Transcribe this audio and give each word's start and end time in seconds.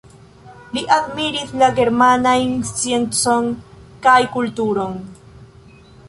Li 0.75 0.81
admiris 0.93 1.51
la 1.63 1.67
germanajn 1.79 2.55
sciencon 2.69 3.51
kaj 4.07 4.17
kulturon. 4.37 4.97